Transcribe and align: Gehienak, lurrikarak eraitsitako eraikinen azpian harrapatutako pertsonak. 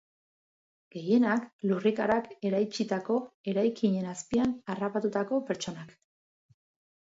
Gehienak, 0.93 1.43
lurrikarak 1.71 2.29
eraitsitako 2.51 3.19
eraikinen 3.53 4.09
azpian 4.15 4.57
harrapatutako 4.75 5.41
pertsonak. 5.51 5.95